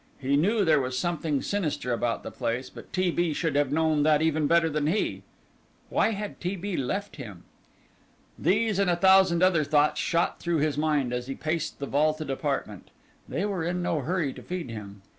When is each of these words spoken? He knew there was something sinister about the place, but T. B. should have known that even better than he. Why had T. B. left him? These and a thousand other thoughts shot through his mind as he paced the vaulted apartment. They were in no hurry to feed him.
He 0.17 0.35
knew 0.35 0.65
there 0.65 0.81
was 0.81 0.97
something 0.97 1.43
sinister 1.43 1.93
about 1.93 2.23
the 2.23 2.31
place, 2.31 2.71
but 2.71 2.91
T. 2.91 3.11
B. 3.11 3.33
should 3.33 3.55
have 3.55 3.71
known 3.71 4.01
that 4.01 4.19
even 4.19 4.47
better 4.47 4.67
than 4.67 4.87
he. 4.87 5.21
Why 5.91 6.09
had 6.13 6.39
T. 6.41 6.55
B. 6.55 6.75
left 6.75 7.17
him? 7.17 7.43
These 8.39 8.79
and 8.79 8.89
a 8.89 8.95
thousand 8.95 9.43
other 9.43 9.63
thoughts 9.63 9.99
shot 10.01 10.39
through 10.39 10.57
his 10.57 10.75
mind 10.75 11.13
as 11.13 11.27
he 11.27 11.35
paced 11.35 11.77
the 11.77 11.85
vaulted 11.85 12.31
apartment. 12.31 12.89
They 13.29 13.45
were 13.45 13.63
in 13.63 13.83
no 13.83 13.99
hurry 13.99 14.33
to 14.33 14.41
feed 14.41 14.71
him. 14.71 15.03